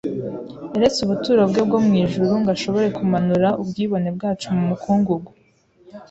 Yaretse 0.73 0.99
ubuturo 1.01 1.41
bwe 1.51 1.61
bwo 1.67 1.77
mu 1.85 1.93
ijuru, 2.03 2.31
ngo 2.39 2.49
ashobore 2.55 2.87
kumanura 2.97 3.49
ubwibone 3.61 4.09
bwacu 4.15 4.45
mu 4.55 4.63
mukungugu 4.69 5.31